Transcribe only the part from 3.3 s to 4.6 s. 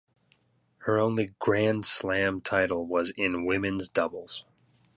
women's doubles.